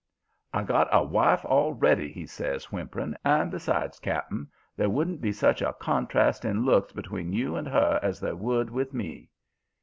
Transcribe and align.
"'I 0.51 0.63
got 0.63 0.87
a 0.91 1.03
wife 1.03 1.45
already,' 1.45 2.11
he 2.11 2.25
says, 2.25 2.71
whimpering. 2.71 3.13
'And, 3.23 3.51
besides, 3.51 3.99
cap'n, 3.99 4.47
there 4.75 4.89
wouldn't 4.89 5.21
be 5.21 5.31
such 5.31 5.61
a 5.61 5.73
contrast 5.73 6.43
in 6.43 6.65
looks 6.65 6.91
between 6.91 7.33
you 7.33 7.55
and 7.55 7.67
her 7.67 7.99
as 8.01 8.19
there 8.19 8.35
would 8.35 8.71
with 8.71 8.95
me.' 8.95 9.29